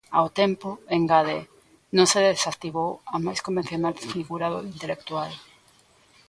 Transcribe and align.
Ao 0.17 0.27
tempo, 0.41 0.69
engade, 0.97 1.37
non 1.95 2.05
se 2.11 2.19
desactivou 2.29 2.91
a 3.15 3.17
máis 3.25 3.39
convencional 3.45 3.93
figura 4.15 4.47
do 4.53 4.59
intelectual. 4.75 5.31